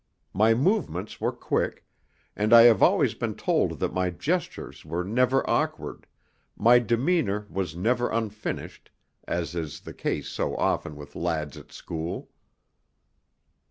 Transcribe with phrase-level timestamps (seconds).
[0.33, 1.85] My movements were quick,
[2.35, 6.07] and I have always been told that my gestures were never awkward,
[6.57, 8.89] my demeanour was never unfinished,
[9.27, 12.31] as is the case so often with lads at school.